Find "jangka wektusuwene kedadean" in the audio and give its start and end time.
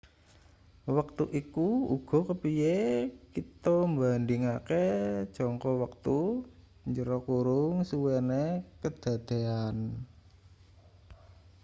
5.35-9.77